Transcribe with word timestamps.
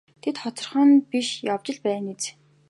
Тэд 0.21 0.35
хоцрох 0.41 0.75
юм 0.83 0.91
биш 1.09 1.27
явж 1.53 1.67
л 1.75 1.79
байна 1.85 2.11
биз. 2.17 2.25